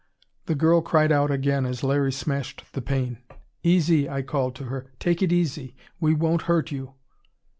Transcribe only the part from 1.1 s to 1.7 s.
out again